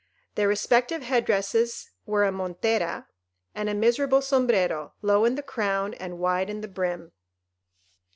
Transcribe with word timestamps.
Their 0.33 0.47
respective 0.47 1.03
head 1.03 1.25
dresses 1.25 1.91
were 2.07 2.23
a 2.25 2.31
montera 2.31 3.05
and 3.53 3.69
a 3.69 3.75
miserable 3.75 4.23
sombrero, 4.23 4.93
low 5.03 5.25
in 5.25 5.35
the 5.35 5.43
crown 5.43 5.93
and 5.93 6.17
wide 6.17 6.49
in 6.49 6.61
the 6.61 6.67
brim. 6.67 7.11